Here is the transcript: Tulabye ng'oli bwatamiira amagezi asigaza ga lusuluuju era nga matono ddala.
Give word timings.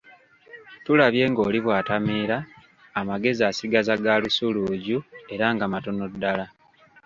Tulabye 0.85 1.23
ng'oli 1.31 1.59
bwatamiira 1.65 2.37
amagezi 2.99 3.41
asigaza 3.49 3.93
ga 4.03 4.13
lusuluuju 4.21 4.97
era 5.33 5.45
nga 5.53 5.65
matono 5.73 6.05
ddala. 6.13 6.45